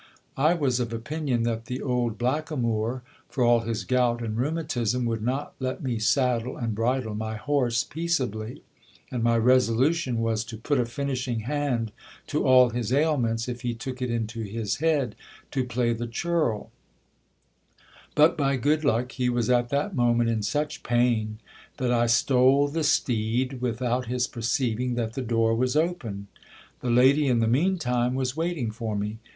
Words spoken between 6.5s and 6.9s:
and